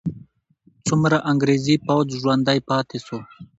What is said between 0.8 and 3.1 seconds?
څومره انګریزي پوځ ژوندی پاتې